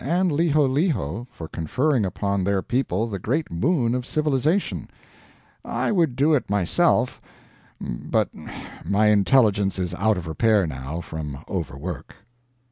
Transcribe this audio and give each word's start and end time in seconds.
and 0.03 0.31
Liholiho 0.31 1.27
for 1.29 1.47
conferring 1.47 2.03
upon 2.07 2.43
their 2.43 2.63
people 2.63 3.05
the 3.05 3.19
great 3.19 3.47
boon 3.51 3.93
of 3.93 4.03
civilization. 4.03 4.89
I 5.63 5.91
would 5.91 6.15
do 6.15 6.33
it 6.33 6.49
myself, 6.49 7.21
but 7.79 8.29
my 8.83 9.09
intelligence 9.09 9.77
is 9.77 9.93
out 9.93 10.17
of 10.17 10.25
repair, 10.25 10.65
now, 10.65 11.01
from 11.01 11.43
over 11.47 11.77
work. 11.77 12.15